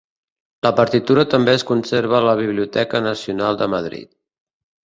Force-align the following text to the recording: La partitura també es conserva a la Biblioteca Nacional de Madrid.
La 0.67 0.71
partitura 0.79 1.25
també 1.33 1.53
es 1.59 1.67
conserva 1.73 2.17
a 2.21 2.23
la 2.31 2.35
Biblioteca 2.41 3.05
Nacional 3.11 3.61
de 3.63 3.73
Madrid. 3.75 4.11